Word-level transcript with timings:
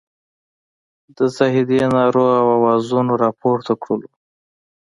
د 1.17 1.19
زاهدي 1.35 1.79
نارو 1.95 2.25
او 2.39 2.47
اوازونو 2.57 3.13
راپورته 3.23 3.73
کړلو. 3.83 4.09